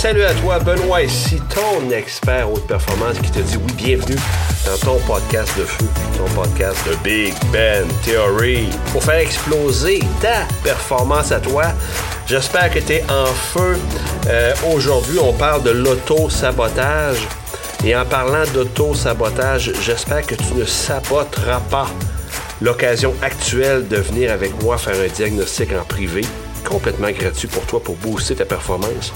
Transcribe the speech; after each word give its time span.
Salut 0.00 0.24
à 0.24 0.32
toi, 0.32 0.58
Benoît 0.58 1.02
ici, 1.02 1.38
ton 1.54 1.90
expert 1.90 2.50
haute 2.50 2.66
performance 2.66 3.18
qui 3.18 3.30
te 3.30 3.40
dit 3.40 3.58
oui, 3.58 3.72
bienvenue 3.76 4.16
dans 4.64 4.78
ton 4.78 4.98
podcast 5.00 5.52
de 5.58 5.64
feu, 5.64 5.84
ton 6.16 6.24
podcast 6.34 6.78
de 6.88 6.96
Big 7.04 7.34
Ben 7.52 7.86
Theory 8.02 8.70
pour 8.92 9.04
faire 9.04 9.18
exploser 9.18 10.00
ta 10.22 10.46
performance 10.64 11.32
à 11.32 11.38
toi. 11.38 11.64
J'espère 12.26 12.70
que 12.70 12.78
tu 12.78 12.94
es 12.94 13.04
en 13.10 13.26
feu. 13.26 13.76
Euh, 14.28 14.54
aujourd'hui, 14.74 15.18
on 15.18 15.34
parle 15.34 15.64
de 15.64 15.70
l'auto-sabotage. 15.70 17.18
Et 17.84 17.94
en 17.94 18.06
parlant 18.06 18.50
d'auto-sabotage, 18.54 19.70
j'espère 19.82 20.26
que 20.26 20.34
tu 20.34 20.54
ne 20.54 20.64
saboteras 20.64 21.60
pas 21.68 21.90
l'occasion 22.62 23.14
actuelle 23.20 23.86
de 23.86 23.96
venir 23.96 24.32
avec 24.32 24.62
moi 24.62 24.78
faire 24.78 24.96
un 24.98 25.12
diagnostic 25.12 25.72
en 25.78 25.84
privé, 25.84 26.22
complètement 26.64 27.10
gratuit 27.10 27.48
pour 27.48 27.66
toi 27.66 27.82
pour 27.82 27.96
booster 27.96 28.34
ta 28.34 28.46
performance 28.46 29.12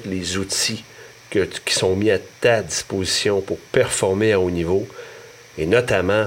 les 0.05 0.39
outils 0.39 0.83
qui 1.31 1.75
sont 1.75 1.95
mis 1.95 2.11
à 2.11 2.19
ta 2.19 2.63
disposition 2.63 3.41
pour 3.41 3.59
performer 3.59 4.33
à 4.33 4.41
haut 4.41 4.51
niveau 4.51 4.89
et 5.59 5.67
notamment 5.67 6.27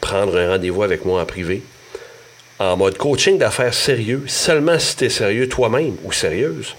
prendre 0.00 0.36
un 0.36 0.50
rendez-vous 0.50 0.82
avec 0.82 1.04
moi 1.04 1.22
en 1.22 1.26
privé 1.26 1.62
en 2.58 2.76
mode 2.76 2.98
coaching 2.98 3.38
d'affaires 3.38 3.74
sérieux, 3.74 4.24
seulement 4.26 4.78
si 4.78 4.96
tu 4.96 5.04
es 5.04 5.10
sérieux 5.10 5.48
toi-même 5.48 5.96
ou 6.02 6.12
sérieuse, 6.12 6.74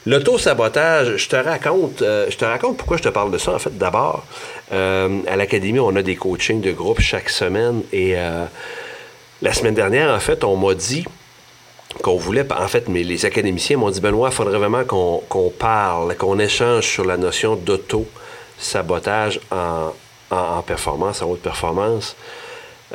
L'auto-sabotage, 0.05 1.17
je 1.17 1.27
te 1.27 1.37
raconte, 1.37 2.03
euh, 2.03 2.27
je 2.29 2.37
te 2.37 2.45
raconte 2.45 2.77
pourquoi 2.77 2.97
je 2.97 3.03
te 3.03 3.09
parle 3.09 3.31
de 3.31 3.39
ça. 3.39 3.53
En 3.53 3.59
fait, 3.59 3.75
d'abord, 3.75 4.23
euh, 4.73 5.21
à 5.27 5.35
l'Académie, 5.35 5.79
on 5.79 5.95
a 5.95 6.03
des 6.03 6.17
coachings 6.17 6.61
de 6.61 6.71
groupe 6.71 7.01
chaque 7.01 7.31
semaine. 7.31 7.81
Et 7.91 8.13
euh, 8.15 8.45
la 9.41 9.53
semaine 9.53 9.73
dernière, 9.73 10.13
en 10.13 10.19
fait, 10.19 10.43
on 10.43 10.55
m'a 10.55 10.75
dit 10.75 11.03
qu'on 12.01 12.17
voulait, 12.17 12.45
en 12.51 12.67
fait, 12.67 12.87
mais 12.87 13.03
les 13.03 13.25
académiciens 13.25 13.77
m'ont 13.77 13.89
dit, 13.89 14.01
Benoît, 14.01 14.29
il 14.31 14.35
faudrait 14.35 14.57
vraiment 14.57 14.83
qu'on 14.83 15.53
parle, 15.57 16.15
qu'on 16.17 16.39
échange 16.39 16.85
sur 16.87 17.05
la 17.05 17.17
notion 17.17 17.55
d'auto-sabotage 17.55 19.39
en, 19.51 19.93
en, 20.31 20.61
performance, 20.61 21.21
en 21.21 21.29
haute 21.29 21.41
performance. 21.41 22.15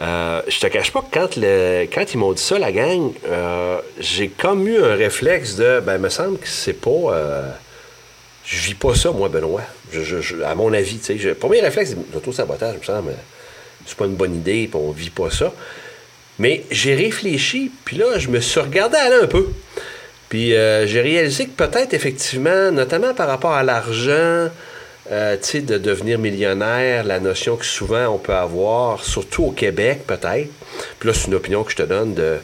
Euh, 0.00 0.42
je 0.46 0.60
te 0.60 0.66
cache 0.68 0.92
pas 0.92 1.02
que 1.02 1.12
quand, 1.12 1.36
le, 1.36 1.86
quand 1.92 2.14
ils 2.14 2.18
m'ont 2.18 2.32
dit 2.32 2.42
ça, 2.42 2.58
la 2.58 2.70
gang, 2.70 3.12
euh, 3.26 3.80
j'ai 3.98 4.28
comme 4.28 4.66
eu 4.68 4.80
un 4.82 4.94
réflexe 4.94 5.56
de, 5.56 5.80
ben, 5.80 5.98
me 5.98 6.08
semble 6.08 6.38
que 6.38 6.48
c'est 6.48 6.72
pas. 6.72 6.90
Euh, 6.90 7.50
je 8.44 8.62
vis 8.62 8.74
pas 8.74 8.94
ça, 8.94 9.10
moi, 9.10 9.28
Benoît. 9.28 9.62
à 10.46 10.54
mon 10.54 10.72
avis, 10.72 10.98
tu 10.98 11.18
sais. 11.18 11.34
Premier 11.34 11.60
réflexe, 11.60 11.94
l'auto-sabotage, 12.14 12.78
me 12.78 12.82
semble, 12.84 13.12
c'est 13.84 13.96
pas 13.96 14.06
une 14.06 14.14
bonne 14.14 14.36
idée, 14.36 14.68
puis 14.70 14.80
on 14.80 14.90
vit 14.90 15.10
pas 15.10 15.30
ça. 15.30 15.52
Mais 16.38 16.64
j'ai 16.70 16.94
réfléchi, 16.94 17.72
puis 17.84 17.96
là, 17.96 18.18
je 18.18 18.28
me 18.28 18.40
suis 18.40 18.60
regardé 18.60 18.96
aller 18.96 19.22
un 19.22 19.26
peu. 19.26 19.48
Puis 20.28 20.50
j'ai 20.50 21.00
réalisé 21.00 21.46
que 21.46 21.50
peut-être, 21.52 21.94
effectivement, 21.94 22.70
notamment 22.70 23.14
par 23.14 23.28
rapport 23.28 23.52
à 23.52 23.62
l'argent, 23.62 24.48
euh, 25.10 25.36
de 25.54 25.78
devenir 25.78 26.18
millionnaire, 26.18 27.02
la 27.02 27.18
notion 27.18 27.56
que 27.56 27.64
souvent 27.64 28.08
on 28.08 28.18
peut 28.18 28.34
avoir, 28.34 29.02
surtout 29.02 29.44
au 29.44 29.50
Québec 29.52 30.00
peut-être, 30.06 30.50
puis 30.98 31.08
là 31.08 31.14
c'est 31.14 31.28
une 31.28 31.34
opinion 31.34 31.64
que 31.64 31.70
je 31.70 31.76
te 31.76 31.82
donne, 31.82 32.12
de 32.12 32.36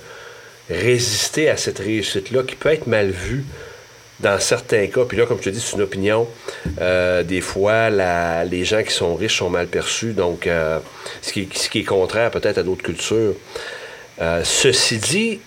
résister 0.70 1.50
à 1.50 1.58
cette 1.58 1.78
réussite-là 1.78 2.42
qui 2.42 2.56
peut 2.56 2.70
être 2.70 2.86
mal 2.86 3.10
vue 3.10 3.44
dans 4.20 4.40
certains 4.40 4.86
cas. 4.86 5.04
Puis 5.06 5.18
là, 5.18 5.26
comme 5.26 5.36
je 5.36 5.42
te 5.42 5.50
dis, 5.50 5.60
c'est 5.60 5.76
une 5.76 5.82
opinion. 5.82 6.26
Euh, 6.80 7.22
des 7.22 7.42
fois, 7.42 7.90
les 7.90 8.64
gens 8.64 8.82
qui 8.82 8.94
sont 8.94 9.14
riches 9.14 9.36
sont 9.36 9.50
mal 9.50 9.66
perçus, 9.66 10.14
donc 10.14 10.46
euh, 10.46 10.78
ce, 11.20 11.32
qui, 11.32 11.42
est 11.42 11.84
contraire 11.84 12.30
peut-être 12.30 12.56
à 12.56 12.62
d'autres 12.62 12.82
cultures. 12.82 13.34
Ceci 14.18 14.98
dit, 14.98 15.40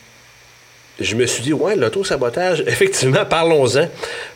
je 0.99 1.15
me 1.15 1.25
suis 1.25 1.43
dit, 1.43 1.53
ouais, 1.53 1.75
l'auto-sabotage, 1.75 2.61
effectivement, 2.67 3.25
parlons-en. 3.25 3.87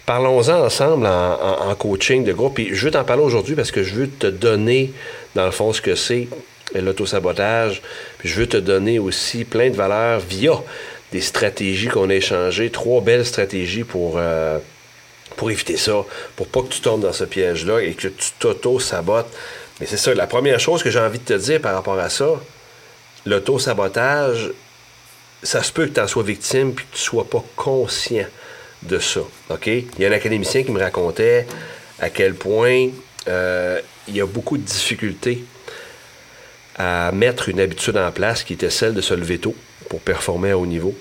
Parlons-en 0.06 0.66
ensemble 0.66 1.06
en, 1.06 1.76
coaching 1.76 2.24
de 2.24 2.34
groupe. 2.34 2.60
Et 2.60 2.74
je 2.74 2.86
veux 2.86 2.92
t'en 2.92 3.04
parler 3.04 3.24
aujourd'hui 3.24 3.56
parce 3.56 3.72
que 3.72 3.84
je 3.84 3.96
veux 3.96 4.10
te 4.10 4.28
donner, 4.28 4.94
dans 5.36 5.46
le 5.46 5.52
fond, 5.52 5.74
ce 5.74 5.82
que 5.82 5.96
c'est 5.96 6.28
l'auto-sabotage. 6.76 7.82
Puis 8.20 8.30
je 8.30 8.36
veux 8.40 8.48
te 8.48 8.58
donner 8.58 9.00
aussi 9.00 9.46
plein 9.46 9.70
de 9.70 9.76
valeurs 9.76 10.20
via 10.20 10.54
des 11.12 11.22
stratégies 11.22 11.88
qu'on 11.88 12.10
a 12.10 12.16
échangées, 12.16 12.70
trois 12.70 13.02
belles 13.02 13.26
stratégies 13.26 13.84
pour, 13.84 14.16
euh, 14.18 14.60
pour 15.36 15.52
éviter 15.52 15.78
ça, 15.78 16.06
pour 16.36 16.48
pas 16.48 16.62
que 16.62 16.70
tu 16.70 16.80
tombes 16.80 17.02
dans 17.02 17.12
ce 17.12 17.26
piège-là 17.26 17.80
et 17.80 17.94
que 17.94 18.08
tu 18.08 18.30
t'auto-sabotes. 18.40 19.32
Mais 19.80 19.88
c'est 19.88 19.98
ça, 19.98 20.14
la 20.14 20.28
première 20.28 20.60
chose 20.60 20.84
que 20.84 20.90
j'ai 20.90 21.00
envie 21.00 21.20
de 21.20 21.26
te 21.26 21.34
dire 21.34 21.60
par 21.60 21.74
rapport 21.74 22.00
à 22.00 22.10
ça, 22.10 22.40
l'auto-sabotage, 23.26 24.52
ça 25.44 25.64
se 25.64 25.72
peut 25.72 25.88
que 25.88 25.94
tu 25.94 26.00
en 26.00 26.08
sois 26.08 26.24
victime 26.24 26.70
et 26.70 26.74
que 26.74 26.82
tu 26.82 26.94
ne 26.94 26.98
sois 26.98 27.30
pas 27.30 27.44
conscient 27.56 28.26
de 28.84 29.00
ça. 29.00 29.22
OK? 29.50 29.68
Il 29.68 30.00
y 30.00 30.06
a 30.06 30.10
un 30.10 30.14
académicien 30.14 30.64
qui 30.64 30.72
me 30.72 30.80
racontait 30.80 31.48
à 32.00 32.10
quel 32.10 32.34
point 32.36 32.90
euh, 33.28 33.80
il 34.08 34.16
y 34.16 34.22
a 34.22 34.26
beaucoup 34.26 34.58
de 34.58 34.64
difficultés 34.64 35.44
à 36.76 37.12
mettre 37.12 37.50
une 37.50 37.60
habitude 37.60 37.98
en 37.98 38.12
place 38.12 38.44
qui 38.44 38.54
était 38.54 38.70
celle 38.70 38.94
de 38.94 39.02
se 39.02 39.14
lever 39.14 39.38
tôt 39.38 39.56
pour 39.90 40.00
performer 40.00 40.52
à 40.52 40.58
haut 40.58 40.66
niveau. 40.66 40.96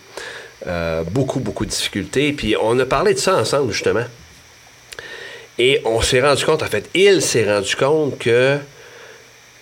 Euh, 0.67 1.05
beaucoup, 1.05 1.41
beaucoup 1.41 1.65
de 1.65 1.71
difficultés. 1.71 2.33
Puis 2.33 2.55
on 2.61 2.79
a 2.79 2.85
parlé 2.85 3.15
de 3.15 3.19
ça 3.19 3.37
ensemble, 3.37 3.73
justement. 3.73 4.05
Et 5.59 5.81
on 5.85 6.03
s'est 6.03 6.21
rendu 6.21 6.45
compte, 6.45 6.63
en 6.63 6.67
fait, 6.67 6.89
il 6.95 7.23
s'est 7.23 7.51
rendu 7.51 7.77
compte 7.77 8.19
que 8.19 8.59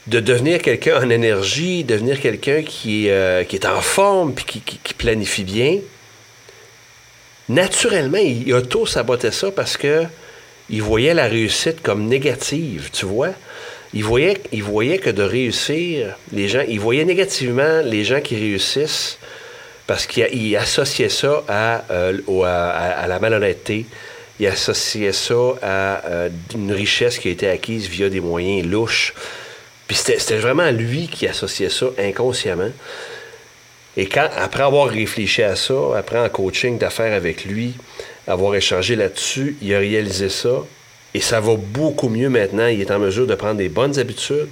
de 0.08 0.20
devenir 0.20 0.62
quelqu'un 0.62 1.04
en 1.04 1.10
énergie, 1.10 1.84
devenir 1.84 2.18
quelqu'un 2.18 2.62
qui, 2.62 3.10
euh, 3.10 3.44
qui, 3.44 3.56
est 3.56 3.66
en 3.66 3.82
forme, 3.82 4.32
puis 4.32 4.62
qui, 4.64 4.94
planifie 4.94 5.44
bien, 5.44 5.78
naturellement, 7.48 8.18
il 8.18 8.52
auto-sabotait 8.54 9.32
ça 9.32 9.50
parce 9.50 9.76
que 9.76 10.04
il 10.70 10.82
voyait 10.82 11.14
la 11.14 11.26
réussite 11.26 11.82
comme 11.82 12.06
négative, 12.06 12.90
tu 12.92 13.06
vois? 13.06 13.30
Il 13.94 14.04
voyait, 14.04 14.38
il 14.52 14.62
voyait 14.62 14.98
que 14.98 15.10
de 15.10 15.22
réussir, 15.22 16.16
les 16.32 16.48
gens, 16.48 16.62
il 16.66 16.80
voyait 16.80 17.04
négativement 17.04 17.80
les 17.82 18.04
gens 18.04 18.20
qui 18.20 18.36
réussissent 18.36 19.18
parce 19.86 20.06
qu'il 20.06 20.56
associait 20.56 21.08
ça 21.08 21.44
euh, 21.50 22.18
à, 22.44 23.02
à, 23.02 23.06
la 23.06 23.18
malhonnêteté, 23.18 23.86
il 24.40 24.46
associait 24.46 25.12
ça 25.12 25.54
à 25.62 26.06
euh, 26.06 26.28
une 26.54 26.72
richesse 26.72 27.18
qui 27.18 27.28
a 27.28 27.30
été 27.30 27.48
acquise 27.48 27.88
via 27.88 28.10
des 28.10 28.20
moyens 28.20 28.66
louches. 28.66 29.14
Puis 29.88 29.96
c'était 29.96 30.36
vraiment 30.36 30.70
lui 30.70 31.08
qui 31.08 31.26
associait 31.26 31.70
ça 31.70 31.86
inconsciemment. 31.98 32.70
Et 33.96 34.06
quand, 34.06 34.28
après 34.36 34.62
avoir 34.62 34.88
réfléchi 34.88 35.42
à 35.42 35.56
ça, 35.56 35.74
après 35.96 36.18
en 36.18 36.28
coaching 36.28 36.78
d'affaires 36.78 37.14
avec 37.14 37.44
lui, 37.46 37.74
avoir 38.28 38.54
échangé 38.54 38.94
là-dessus, 38.94 39.56
il 39.62 39.74
a 39.74 39.78
réalisé 39.78 40.28
ça. 40.28 40.62
Et 41.14 41.20
ça 41.20 41.40
va 41.40 41.54
beaucoup 41.56 42.10
mieux 42.10 42.28
maintenant. 42.28 42.66
Il 42.66 42.80
est 42.82 42.90
en 42.90 42.98
mesure 42.98 43.26
de 43.26 43.34
prendre 43.34 43.56
des 43.56 43.70
bonnes 43.70 43.98
habitudes 43.98 44.48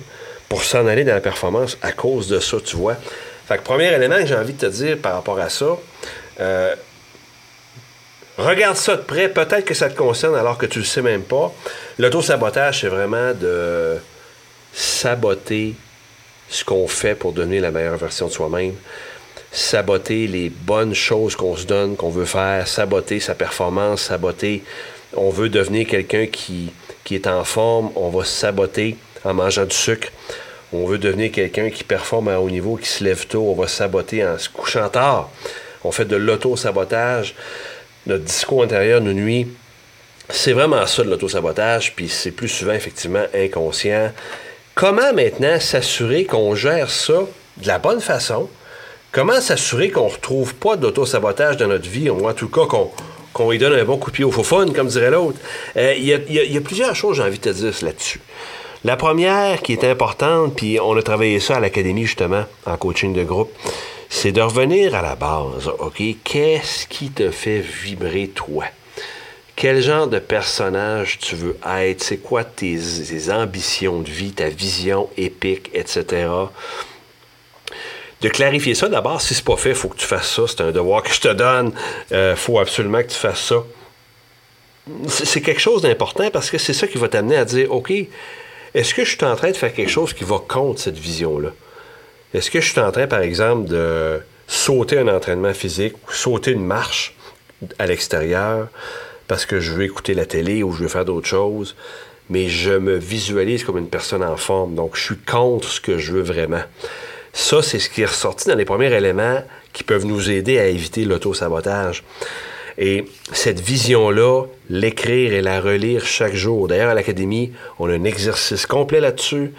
pour 0.48 0.64
s'en 0.64 0.86
aller 0.86 1.04
dans 1.04 1.14
la 1.14 1.20
performance 1.20 1.76
à 1.82 1.92
cause 1.92 2.28
de 2.28 2.40
ça, 2.40 2.56
tu 2.64 2.76
vois. 2.76 2.96
Fait 3.46 3.58
que 3.58 3.62
premier 3.62 3.92
élément 3.92 4.16
que 4.16 4.26
j'ai 4.26 4.34
envie 4.34 4.54
de 4.54 4.58
te 4.58 4.66
dire 4.66 4.96
par 4.98 5.12
rapport 5.14 5.38
à 5.38 5.50
ça, 5.50 5.76
euh, 6.40 6.74
regarde 8.38 8.76
ça 8.76 8.96
de 8.96 9.02
près. 9.02 9.28
Peut-être 9.28 9.66
que 9.66 9.74
ça 9.74 9.90
te 9.90 9.96
concerne 9.96 10.34
alors 10.34 10.56
que 10.56 10.66
tu 10.66 10.78
le 10.78 10.84
sais 10.84 11.02
même 11.02 11.22
pas. 11.22 11.52
L'auto-sabotage, 11.98 12.80
c'est 12.80 12.88
vraiment 12.88 13.32
de 13.34 13.98
saboter 14.76 15.74
ce 16.50 16.62
qu'on 16.62 16.86
fait 16.86 17.14
pour 17.14 17.32
donner 17.32 17.60
la 17.60 17.70
meilleure 17.70 17.96
version 17.96 18.26
de 18.26 18.32
soi-même, 18.32 18.74
saboter 19.50 20.26
les 20.26 20.50
bonnes 20.50 20.94
choses 20.94 21.34
qu'on 21.34 21.56
se 21.56 21.64
donne, 21.64 21.96
qu'on 21.96 22.10
veut 22.10 22.26
faire, 22.26 22.68
saboter 22.68 23.18
sa 23.18 23.34
performance, 23.34 24.02
saboter, 24.02 24.62
on 25.16 25.30
veut 25.30 25.48
devenir 25.48 25.86
quelqu'un 25.86 26.26
qui, 26.26 26.72
qui 27.04 27.14
est 27.14 27.26
en 27.26 27.42
forme, 27.42 27.90
on 27.96 28.10
va 28.10 28.24
saboter 28.24 28.98
en 29.24 29.32
mangeant 29.32 29.64
du 29.64 29.74
sucre. 29.74 30.08
On 30.74 30.84
veut 30.84 30.98
devenir 30.98 31.32
quelqu'un 31.32 31.70
qui 31.70 31.82
performe 31.82 32.28
à 32.28 32.38
haut 32.38 32.50
niveau, 32.50 32.76
qui 32.76 32.88
se 32.88 33.02
lève 33.02 33.26
tôt, 33.26 33.48
on 33.48 33.54
va 33.54 33.68
saboter 33.68 34.26
en 34.26 34.36
se 34.36 34.50
couchant 34.50 34.90
tard. 34.90 35.30
On 35.84 35.90
fait 35.90 36.04
de 36.04 36.16
l'auto-sabotage. 36.16 37.34
Notre 38.06 38.24
discours 38.24 38.62
intérieur 38.64 39.00
nous 39.00 39.14
nuit. 39.14 39.48
C'est 40.28 40.52
vraiment 40.52 40.84
ça 40.86 41.02
de 41.02 41.08
l'auto-sabotage, 41.08 41.94
puis 41.94 42.08
c'est 42.08 42.32
plus 42.32 42.48
souvent 42.48 42.72
effectivement 42.72 43.24
inconscient. 43.32 44.12
Comment 44.76 45.14
maintenant 45.14 45.58
s'assurer 45.58 46.26
qu'on 46.26 46.54
gère 46.54 46.90
ça 46.90 47.20
de 47.56 47.66
la 47.66 47.78
bonne 47.78 48.02
façon? 48.02 48.46
Comment 49.10 49.40
s'assurer 49.40 49.90
qu'on 49.90 50.04
ne 50.04 50.12
retrouve 50.12 50.54
pas 50.54 50.76
d'auto-sabotage 50.76 51.56
dans 51.56 51.68
notre 51.68 51.88
vie, 51.88 52.10
ou 52.10 52.28
en 52.28 52.34
tout 52.34 52.50
cas 52.50 52.66
qu'on 53.32 53.50
lui 53.50 53.56
donne 53.56 53.72
un 53.72 53.84
bon 53.86 53.96
coup 53.96 54.10
de 54.10 54.16
pied 54.16 54.24
au 54.26 54.30
faux 54.30 54.42
fun, 54.42 54.66
comme 54.74 54.88
dirait 54.88 55.10
l'autre? 55.10 55.38
Euh, 55.78 55.94
il 55.96 56.04
y, 56.04 56.56
a 56.58 56.60
plusieurs 56.60 56.94
choses, 56.94 57.16
j'ai 57.16 57.22
envie 57.22 57.38
de 57.38 57.44
te 57.44 57.48
dire 57.48 57.72
là-dessus. 57.80 58.20
La 58.84 58.98
première 58.98 59.62
qui 59.62 59.72
est 59.72 59.82
importante, 59.82 60.56
puis 60.56 60.78
on 60.78 60.94
a 60.94 61.02
travaillé 61.02 61.40
ça 61.40 61.56
à 61.56 61.60
l'académie 61.60 62.04
justement, 62.04 62.44
en 62.66 62.76
coaching 62.76 63.14
de 63.14 63.24
groupe, 63.24 63.54
c'est 64.10 64.32
de 64.32 64.42
revenir 64.42 64.94
à 64.94 65.00
la 65.00 65.16
base. 65.16 65.70
OK? 65.78 66.02
Qu'est-ce 66.22 66.86
qui 66.86 67.08
te 67.08 67.30
fait 67.30 67.60
vibrer 67.60 68.28
toi? 68.28 68.66
Quel 69.56 69.80
genre 69.80 70.06
de 70.06 70.18
personnage 70.18 71.18
tu 71.18 71.34
veux 71.34 71.56
être? 71.66 72.02
C'est 72.02 72.18
quoi 72.18 72.44
tes, 72.44 72.78
ambitions 73.30 74.00
de 74.00 74.10
vie, 74.10 74.32
ta 74.32 74.50
vision 74.50 75.08
épique, 75.16 75.70
etc.? 75.74 76.28
de 78.22 78.28
clarifier 78.28 78.74
ça 78.74 78.88
d'abord. 78.88 79.20
Si 79.20 79.34
c'est 79.34 79.44
pas 79.44 79.56
fait, 79.56 79.70
il 79.70 79.74
faut 79.74 79.88
que 79.88 79.96
tu 79.96 80.06
fasses 80.06 80.34
ça. 80.34 80.42
C'est 80.46 80.62
un 80.62 80.72
devoir 80.72 81.02
que 81.02 81.12
je 81.12 81.20
te 81.20 81.28
donne. 81.28 81.72
Il 82.10 82.16
euh, 82.16 82.36
faut 82.36 82.58
absolument 82.58 83.02
que 83.02 83.08
tu 83.08 83.18
fasses 83.18 83.42
ça. 83.42 83.62
C'est 85.08 85.42
quelque 85.42 85.60
chose 85.60 85.82
d'important 85.82 86.30
parce 86.30 86.50
que 86.50 86.58
c'est 86.58 86.72
ça 86.72 86.86
qui 86.86 86.96
va 86.96 87.08
t'amener 87.08 87.36
à 87.36 87.44
dire 87.44 87.72
OK, 87.72 87.92
est-ce 88.74 88.94
que 88.94 89.04
je 89.04 89.16
suis 89.16 89.24
en 89.24 89.36
train 89.36 89.50
de 89.50 89.56
faire 89.56 89.72
quelque 89.72 89.90
chose 89.90 90.12
qui 90.12 90.24
va 90.24 90.38
contre 90.46 90.80
cette 90.80 90.98
vision-là? 90.98 91.50
Est-ce 92.34 92.50
que 92.50 92.60
je 92.60 92.70
suis 92.70 92.80
en 92.80 92.92
train, 92.92 93.06
par 93.06 93.20
exemple, 93.20 93.68
de 93.68 94.20
sauter 94.46 94.98
un 94.98 95.08
entraînement 95.08 95.54
physique 95.54 95.94
ou 96.06 96.12
sauter 96.12 96.52
une 96.52 96.64
marche 96.64 97.14
à 97.78 97.86
l'extérieur? 97.86 98.68
Parce 99.28 99.46
que 99.46 99.60
je 99.60 99.72
veux 99.72 99.84
écouter 99.84 100.14
la 100.14 100.26
télé 100.26 100.62
ou 100.62 100.72
je 100.72 100.82
veux 100.82 100.88
faire 100.88 101.04
d'autres 101.04 101.26
choses, 101.26 101.76
mais 102.30 102.48
je 102.48 102.72
me 102.72 102.96
visualise 102.96 103.64
comme 103.64 103.78
une 103.78 103.88
personne 103.88 104.22
en 104.22 104.36
forme, 104.36 104.74
donc 104.74 104.96
je 104.96 105.02
suis 105.02 105.16
contre 105.16 105.68
ce 105.68 105.80
que 105.80 105.98
je 105.98 106.12
veux 106.12 106.22
vraiment. 106.22 106.62
Ça, 107.32 107.62
c'est 107.62 107.78
ce 107.78 107.90
qui 107.90 108.02
est 108.02 108.06
ressorti 108.06 108.48
dans 108.48 108.54
les 108.54 108.64
premiers 108.64 108.92
éléments 108.92 109.42
qui 109.72 109.84
peuvent 109.84 110.06
nous 110.06 110.30
aider 110.30 110.58
à 110.58 110.66
éviter 110.66 111.04
l'auto-sabotage. 111.04 112.02
Et 112.78 113.04
cette 113.32 113.60
vision-là, 113.60 114.44
l'écrire 114.70 115.32
et 115.32 115.42
la 115.42 115.60
relire 115.60 116.04
chaque 116.04 116.34
jour. 116.34 116.68
D'ailleurs, 116.68 116.90
à 116.90 116.94
l'Académie, 116.94 117.52
on 117.78 117.88
a 117.88 117.92
un 117.92 118.04
exercice 118.04 118.66
complet 118.66 119.00
là-dessus 119.00 119.52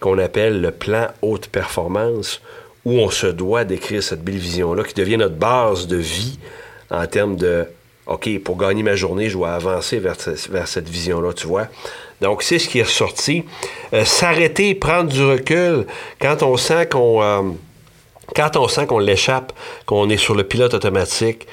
qu'on 0.00 0.18
appelle 0.18 0.60
le 0.60 0.70
plan 0.70 1.08
haute 1.22 1.48
performance, 1.48 2.42
où 2.84 2.92
on 2.92 3.10
se 3.10 3.26
doit 3.26 3.64
d'écrire 3.64 4.02
cette 4.02 4.22
belle 4.22 4.36
vision-là 4.36 4.84
qui 4.84 4.94
devient 4.94 5.16
notre 5.16 5.36
base 5.36 5.86
de 5.86 5.96
vie 5.96 6.38
en 6.90 7.06
termes 7.06 7.36
de 7.36 7.66
OK, 8.06 8.38
pour 8.40 8.58
gagner 8.58 8.82
ma 8.82 8.96
journée, 8.96 9.28
je 9.30 9.34
dois 9.34 9.52
avancer 9.54 9.98
vers, 9.98 10.16
vers 10.50 10.68
cette 10.68 10.88
vision-là, 10.88 11.32
tu 11.32 11.46
vois. 11.46 11.68
Donc, 12.20 12.42
c'est 12.42 12.58
ce 12.58 12.68
qui 12.68 12.78
est 12.78 12.84
ressorti. 12.84 13.44
Euh, 13.92 14.04
s'arrêter, 14.04 14.74
prendre 14.74 15.10
du 15.10 15.24
recul 15.24 15.86
quand 16.20 16.42
on 16.42 16.56
sent 16.56 16.86
qu'on. 16.86 17.22
Euh, 17.22 17.42
quand 18.34 18.56
on 18.56 18.68
sent 18.68 18.86
qu'on 18.86 18.98
l'échappe, 18.98 19.52
qu'on 19.86 20.08
est 20.08 20.16
sur 20.16 20.34
le 20.34 20.44
pilote 20.44 20.74
automatique, 20.74 21.46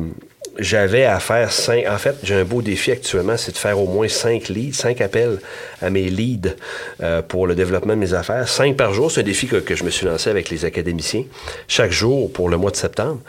j'avais 0.58 1.04
à 1.04 1.20
faire 1.20 1.52
cinq. 1.52 1.86
En 1.88 1.98
fait, 1.98 2.16
j'ai 2.22 2.34
un 2.34 2.44
beau 2.44 2.62
défi 2.62 2.90
actuellement, 2.90 3.36
c'est 3.36 3.52
de 3.52 3.56
faire 3.56 3.80
au 3.80 3.86
moins 3.86 4.08
cinq 4.08 4.48
leads, 4.48 4.74
cinq 4.74 5.00
appels 5.00 5.38
à 5.80 5.90
mes 5.90 6.08
leads 6.08 6.54
euh, 7.02 7.22
pour 7.22 7.46
le 7.46 7.54
développement 7.54 7.94
de 7.94 8.00
mes 8.00 8.14
affaires. 8.14 8.48
Cinq 8.48 8.76
par 8.76 8.92
jour, 8.92 9.10
c'est 9.10 9.20
un 9.20 9.24
défi 9.24 9.46
que, 9.46 9.74
je 9.74 9.84
me 9.84 9.90
suis 9.90 10.06
lancé 10.06 10.30
avec 10.30 10.50
les 10.50 10.64
académiciens, 10.64 11.24
chaque 11.68 11.92
jour 11.92 12.32
pour 12.32 12.48
le 12.48 12.56
mois 12.56 12.70
de 12.70 12.76
septembre. 12.76 13.20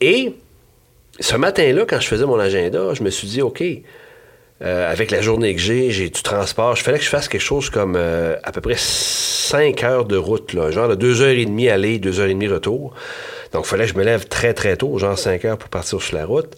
Et 0.00 0.34
ce 1.20 1.36
matin-là, 1.36 1.84
quand 1.86 2.00
je 2.00 2.06
faisais 2.06 2.26
mon 2.26 2.38
agenda, 2.38 2.94
je 2.94 3.02
me 3.02 3.10
suis 3.10 3.28
dit, 3.28 3.42
OK, 3.42 3.62
euh, 4.60 4.90
avec 4.90 5.10
la 5.10 5.20
journée 5.20 5.54
que 5.54 5.60
j'ai, 5.60 5.90
j'ai 5.90 6.10
du 6.10 6.22
transport, 6.22 6.74
je 6.76 6.82
fallait 6.82 6.98
que 6.98 7.04
je 7.04 7.10
fasse 7.10 7.28
quelque 7.28 7.40
chose 7.40 7.70
comme 7.70 7.94
euh, 7.96 8.36
à 8.42 8.52
peu 8.52 8.60
près 8.60 8.76
cinq 8.76 9.84
heures 9.84 10.04
de 10.04 10.16
route, 10.16 10.50
genre 10.70 10.88
de 10.88 10.94
deux 10.94 11.22
heures 11.22 11.28
et 11.28 11.44
demie 11.44 11.68
aller, 11.68 11.98
deux 11.98 12.20
heures 12.20 12.28
et 12.28 12.34
demie 12.34 12.48
retour. 12.48 12.92
Donc, 13.52 13.64
il 13.64 13.68
fallait 13.68 13.84
que 13.84 13.92
je 13.92 13.98
me 13.98 14.04
lève 14.04 14.26
très, 14.28 14.54
très 14.54 14.76
tôt, 14.76 14.98
genre 14.98 15.18
5 15.18 15.44
heures 15.44 15.58
pour 15.58 15.68
partir 15.68 16.00
sur 16.00 16.16
la 16.16 16.26
route. 16.26 16.56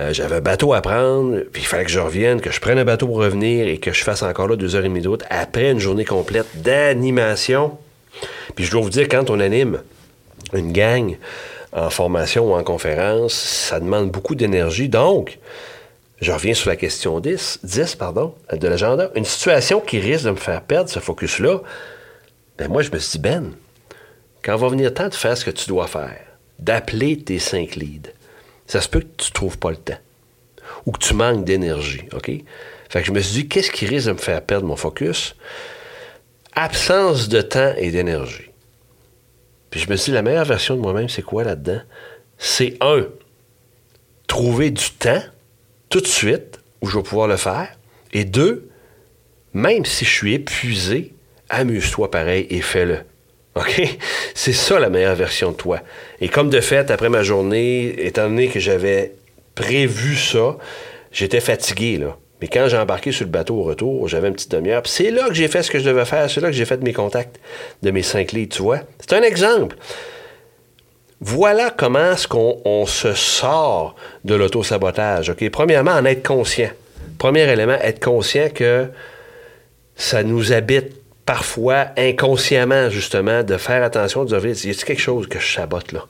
Euh, 0.00 0.12
j'avais 0.12 0.36
un 0.36 0.40
bateau 0.40 0.72
à 0.72 0.80
prendre, 0.80 1.40
puis 1.52 1.62
il 1.62 1.66
fallait 1.66 1.84
que 1.84 1.90
je 1.90 2.00
revienne, 2.00 2.40
que 2.40 2.50
je 2.50 2.60
prenne 2.60 2.78
un 2.78 2.84
bateau 2.84 3.06
pour 3.06 3.18
revenir 3.18 3.66
et 3.66 3.78
que 3.78 3.92
je 3.92 4.02
fasse 4.02 4.22
encore 4.22 4.48
là 4.48 4.56
deux 4.56 4.74
heures 4.74 4.84
et 4.84 4.88
demie 4.88 5.02
de 5.02 5.08
route 5.08 5.24
après 5.28 5.70
une 5.70 5.80
journée 5.80 6.06
complète 6.06 6.46
d'animation. 6.62 7.76
Puis 8.54 8.64
je 8.64 8.70
dois 8.70 8.80
vous 8.80 8.90
dire, 8.90 9.08
quand 9.08 9.28
on 9.28 9.38
anime 9.38 9.82
une 10.54 10.72
gang 10.72 11.16
en 11.72 11.90
formation 11.90 12.50
ou 12.50 12.54
en 12.54 12.62
conférence, 12.62 13.34
ça 13.34 13.80
demande 13.80 14.10
beaucoup 14.10 14.34
d'énergie. 14.34 14.88
Donc, 14.88 15.38
je 16.20 16.32
reviens 16.32 16.54
sur 16.54 16.70
la 16.70 16.76
question 16.76 17.20
10, 17.20 17.60
10 17.62 17.96
pardon, 17.96 18.34
de 18.52 18.68
l'agenda. 18.68 19.10
Une 19.14 19.24
situation 19.24 19.80
qui 19.80 19.98
risque 19.98 20.24
de 20.24 20.30
me 20.30 20.36
faire 20.36 20.62
perdre 20.62 20.88
ce 20.88 21.00
focus-là, 21.00 21.60
ben 22.58 22.68
moi, 22.68 22.82
je 22.82 22.90
me 22.90 22.98
suis 22.98 23.18
dit, 23.18 23.18
Ben, 23.18 23.52
quand 24.42 24.56
va 24.56 24.68
venir 24.68 24.90
le 24.90 24.94
temps 24.94 25.08
de 25.08 25.14
faire 25.14 25.36
ce 25.36 25.44
que 25.44 25.50
tu 25.50 25.68
dois 25.68 25.86
faire, 25.86 26.20
d'appeler 26.58 27.18
tes 27.18 27.38
cinq 27.38 27.76
leads, 27.76 28.10
ça 28.66 28.80
se 28.80 28.88
peut 28.88 29.00
que 29.00 29.22
tu 29.22 29.30
ne 29.30 29.34
trouves 29.34 29.58
pas 29.58 29.70
le 29.70 29.76
temps 29.76 29.98
ou 30.86 30.92
que 30.92 30.98
tu 30.98 31.14
manques 31.14 31.44
d'énergie, 31.44 32.02
OK? 32.12 32.30
Fait 32.88 33.00
que 33.00 33.06
je 33.06 33.12
me 33.12 33.20
suis 33.20 33.42
dit, 33.42 33.48
qu'est-ce 33.48 33.70
qui 33.70 33.86
risque 33.86 34.08
de 34.08 34.12
me 34.12 34.18
faire 34.18 34.42
perdre 34.42 34.66
mon 34.66 34.76
focus? 34.76 35.34
Absence 36.54 37.28
de 37.28 37.40
temps 37.40 37.72
et 37.78 37.90
d'énergie. 37.90 38.50
Puis 39.70 39.80
je 39.80 39.88
me 39.88 39.96
suis 39.96 40.10
dit, 40.10 40.14
la 40.14 40.22
meilleure 40.22 40.44
version 40.44 40.76
de 40.76 40.80
moi-même, 40.80 41.08
c'est 41.08 41.22
quoi 41.22 41.44
là-dedans? 41.44 41.80
C'est 42.36 42.76
un, 42.80 43.06
trouver 44.26 44.70
du 44.70 44.90
temps 44.90 45.22
tout 45.88 46.00
de 46.00 46.06
suite 46.06 46.58
où 46.82 46.88
je 46.88 46.98
vais 46.98 47.02
pouvoir 47.02 47.28
le 47.28 47.36
faire. 47.36 47.68
Et 48.12 48.24
deux, 48.24 48.68
même 49.54 49.84
si 49.86 50.04
je 50.04 50.10
suis 50.10 50.34
épuisé, 50.34 51.14
amuse-toi 51.48 52.10
pareil 52.10 52.46
et 52.50 52.60
fais-le. 52.60 53.00
OK? 53.54 53.82
C'est 54.34 54.52
ça 54.52 54.78
la 54.78 54.88
meilleure 54.88 55.14
version 55.14 55.52
de 55.52 55.56
toi. 55.56 55.80
Et 56.20 56.28
comme 56.28 56.50
de 56.50 56.60
fait, 56.60 56.90
après 56.90 57.08
ma 57.08 57.22
journée, 57.22 57.94
étant 58.06 58.28
donné 58.28 58.48
que 58.48 58.60
j'avais 58.60 59.12
prévu 59.54 60.16
ça, 60.16 60.56
j'étais 61.12 61.40
fatigué, 61.40 61.98
là. 61.98 62.16
Mais 62.40 62.48
quand 62.48 62.66
j'ai 62.66 62.76
embarqué 62.76 63.12
sur 63.12 63.24
le 63.24 63.30
bateau 63.30 63.58
au 63.58 63.62
retour, 63.62 64.08
j'avais 64.08 64.26
une 64.26 64.34
petite 64.34 64.50
demi-heure. 64.50 64.82
c'est 64.86 65.12
là 65.12 65.28
que 65.28 65.34
j'ai 65.34 65.46
fait 65.46 65.62
ce 65.62 65.70
que 65.70 65.78
je 65.78 65.84
devais 65.84 66.04
faire. 66.04 66.28
C'est 66.28 66.40
là 66.40 66.48
que 66.48 66.54
j'ai 66.54 66.64
fait 66.64 66.82
mes 66.82 66.92
contacts 66.92 67.38
de 67.82 67.90
mes 67.92 68.02
cinq 68.02 68.32
lits, 68.32 68.48
tu 68.48 68.62
vois. 68.62 68.80
C'est 68.98 69.12
un 69.12 69.22
exemple. 69.22 69.76
Voilà 71.20 71.70
comment 71.70 72.14
est-ce 72.14 72.26
qu'on 72.26 72.84
se 72.84 73.12
sort 73.12 73.94
de 74.24 74.34
l'auto-sabotage. 74.34 75.30
OK? 75.30 75.48
Premièrement, 75.50 75.92
en 75.92 76.04
être 76.04 76.26
conscient. 76.26 76.70
Premier 77.16 77.48
élément, 77.48 77.74
être 77.80 78.02
conscient 78.02 78.48
que 78.52 78.88
ça 79.94 80.24
nous 80.24 80.52
habite 80.52 80.96
parfois 81.26 81.86
inconsciemment, 81.96 82.90
justement, 82.90 83.42
de 83.42 83.56
faire 83.56 83.82
attention, 83.82 84.24
de 84.24 84.38
dire, 84.38 84.66
y 84.66 84.70
a 84.70 84.84
quelque 84.84 85.00
chose 85.00 85.28
que 85.28 85.38
je 85.38 85.52
sabote 85.52 85.92
là, 85.92 86.06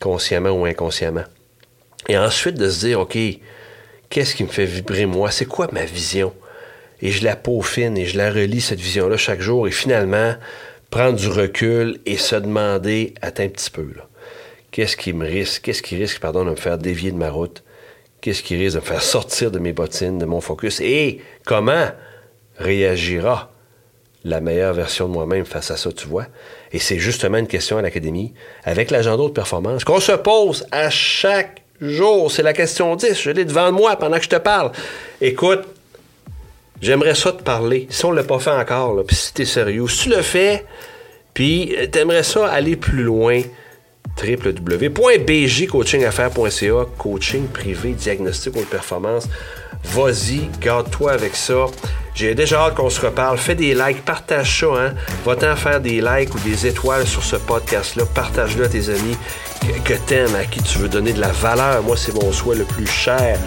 consciemment 0.00 0.50
ou 0.50 0.64
inconsciemment? 0.64 1.24
Et 2.08 2.16
ensuite 2.16 2.56
de 2.56 2.70
se 2.70 2.86
dire, 2.86 3.00
OK, 3.00 3.18
qu'est-ce 4.08 4.34
qui 4.34 4.44
me 4.44 4.48
fait 4.48 4.64
vibrer 4.64 5.06
moi? 5.06 5.30
C'est 5.30 5.46
quoi 5.46 5.68
ma 5.72 5.84
vision? 5.84 6.32
Et 7.02 7.10
je 7.10 7.24
la 7.24 7.36
peaufine 7.36 7.96
et 7.96 8.06
je 8.06 8.18
la 8.18 8.30
relis, 8.30 8.60
cette 8.60 8.80
vision-là, 8.80 9.16
chaque 9.16 9.40
jour. 9.40 9.66
Et 9.66 9.70
finalement, 9.70 10.34
prendre 10.90 11.16
du 11.16 11.28
recul 11.28 11.98
et 12.06 12.16
se 12.16 12.36
demander, 12.36 13.14
attends 13.22 13.44
un 13.44 13.48
petit 13.48 13.70
peu, 13.70 13.88
là. 13.96 14.06
Qu'est-ce 14.70 14.96
qui 14.96 15.12
me 15.12 15.26
risque, 15.26 15.62
qu'est-ce 15.62 15.82
qui 15.82 15.96
risque, 15.96 16.20
pardon, 16.20 16.44
de 16.44 16.50
me 16.50 16.56
faire 16.56 16.78
dévier 16.78 17.10
de 17.10 17.16
ma 17.16 17.30
route? 17.30 17.64
Qu'est-ce 18.20 18.42
qui 18.42 18.56
risque 18.56 18.76
de 18.76 18.80
me 18.80 18.86
faire 18.86 19.02
sortir 19.02 19.50
de 19.50 19.58
mes 19.58 19.72
bottines, 19.72 20.18
de 20.18 20.26
mon 20.26 20.40
focus? 20.40 20.80
Et 20.80 21.20
comment 21.44 21.88
réagira 22.56 23.52
la 24.24 24.40
meilleure 24.40 24.74
version 24.74 25.08
de 25.08 25.12
moi-même 25.12 25.44
face 25.44 25.70
à 25.70 25.76
ça, 25.76 25.90
tu 25.92 26.06
vois? 26.06 26.26
Et 26.72 26.78
c'est 26.78 26.98
justement 26.98 27.38
une 27.38 27.46
question 27.46 27.78
à 27.78 27.82
l'Académie, 27.82 28.32
avec 28.64 28.90
l'agenda 28.90 29.24
de 29.24 29.28
performance, 29.28 29.84
qu'on 29.84 30.00
se 30.00 30.12
pose 30.12 30.66
à 30.70 30.90
chaque 30.90 31.62
jour. 31.80 32.30
C'est 32.30 32.42
la 32.42 32.52
question 32.52 32.96
10. 32.96 33.20
Je 33.20 33.30
l'ai 33.30 33.44
devant 33.44 33.72
moi 33.72 33.96
pendant 33.96 34.18
que 34.18 34.24
je 34.24 34.28
te 34.28 34.36
parle. 34.36 34.72
Écoute, 35.20 35.62
j'aimerais 36.82 37.14
ça 37.14 37.32
te 37.32 37.42
parler. 37.42 37.86
Si 37.90 38.04
on 38.04 38.10
ne 38.10 38.16
l'a 38.16 38.24
pas 38.24 38.38
fait 38.38 38.50
encore, 38.50 39.02
puis 39.06 39.16
si 39.16 39.32
tu 39.32 39.42
es 39.42 39.46
sérieux, 39.46 39.88
si 39.88 40.04
tu 40.04 40.10
le 40.10 40.22
fais, 40.22 40.64
puis 41.32 41.74
tu 41.90 41.98
aimerais 41.98 42.22
ça 42.22 42.48
aller 42.48 42.76
plus 42.76 43.02
loin, 43.02 43.40
www.bjcoachingaffaires.ca, 44.22 46.86
coaching 46.98 47.48
privé, 47.48 47.92
diagnostic 47.92 48.54
de 48.54 48.64
performance. 48.64 49.26
Vas-y, 49.84 50.48
garde-toi 50.60 51.12
avec 51.12 51.34
ça. 51.34 51.66
J'ai 52.14 52.34
déjà 52.34 52.60
hâte 52.60 52.74
qu'on 52.74 52.90
se 52.90 53.00
reparle. 53.00 53.38
Fais 53.38 53.54
des 53.54 53.74
likes, 53.74 54.04
partage 54.04 54.60
ça. 54.60 54.66
Hein? 54.66 54.94
Va-t'en 55.24 55.56
faire 55.56 55.80
des 55.80 56.00
likes 56.00 56.34
ou 56.34 56.38
des 56.40 56.66
étoiles 56.66 57.06
sur 57.06 57.22
ce 57.22 57.36
podcast-là. 57.36 58.04
Partage-le 58.14 58.64
à 58.64 58.68
tes 58.68 58.88
amis 58.90 59.16
que, 59.84 59.94
tu 60.06 60.14
aimes, 60.14 60.34
à 60.34 60.44
qui 60.44 60.62
tu 60.62 60.78
veux 60.78 60.88
donner 60.88 61.12
de 61.12 61.20
la 61.20 61.32
valeur. 61.32 61.82
Moi, 61.82 61.96
c'est 61.96 62.14
mon 62.14 62.30
souhait 62.32 62.56
le 62.56 62.64
plus 62.64 62.86
cher. 62.86 63.38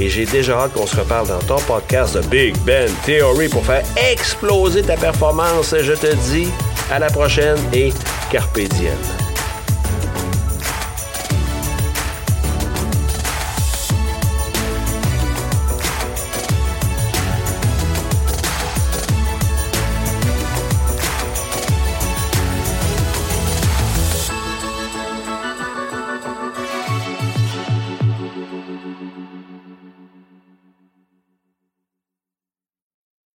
Et 0.00 0.08
j'ai 0.08 0.24
déjà 0.24 0.60
hâte 0.60 0.72
qu'on 0.72 0.86
se 0.86 0.96
reparle 0.96 1.28
dans 1.28 1.40
ton 1.40 1.60
podcast 1.62 2.16
de 2.16 2.20
Big 2.22 2.56
Ben 2.64 2.90
Theory 3.04 3.48
pour 3.48 3.64
faire 3.64 3.84
exploser 4.10 4.82
ta 4.82 4.96
performance. 4.96 5.74
Je 5.78 5.92
te 5.92 6.14
dis 6.30 6.48
à 6.90 6.98
la 6.98 7.08
prochaine 7.08 7.58
et 7.72 7.92
carpe 8.30 8.60
diem. 8.60 9.21